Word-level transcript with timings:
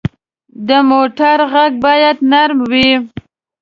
د 0.67 0.69
موټر 0.91 1.37
غږ 1.53 1.71
باید 1.85 2.17
نرم 2.31 2.59
وي. 2.71 2.89